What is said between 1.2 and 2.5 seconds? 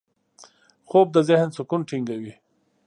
ذهن سکون ټینګوي